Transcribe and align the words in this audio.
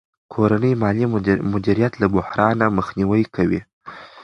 کورنی 0.33 0.73
مالي 0.81 1.05
مدیریت 1.53 1.93
له 2.01 2.07
بحران 2.15 2.57
مخنیوی 2.77 3.23
کوي. 3.35 3.61